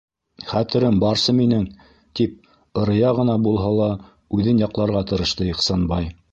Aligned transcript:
Хәтерем 0.51 0.95
барсы 1.03 1.35
минең,- 1.39 1.67
тип, 2.21 2.33
ырыя 2.85 3.13
ғына 3.21 3.37
булһа 3.45 3.71
ла 3.83 3.93
үҙен 4.39 4.67
яҡларға 4.67 5.07
тырышты 5.13 5.55
Ихсанбай. 5.55 6.13